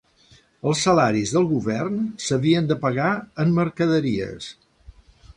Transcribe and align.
Els 0.69 0.79
salaris 0.85 1.33
del 1.35 1.43
govern 1.49 1.99
s'havien 2.27 2.69
de 2.71 2.77
pagar 2.85 3.11
en 3.43 3.53
mercaderies. 3.59 4.49